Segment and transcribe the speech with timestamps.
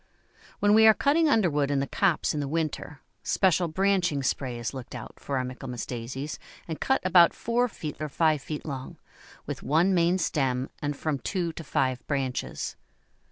[0.57, 4.73] When we are cutting underwood in the copse in the winter, special branching spray is
[4.73, 8.97] looked out for our Michaelmas Daisies and cut about four feet or five feet long,
[9.45, 12.75] with one main stem and from two to five branches.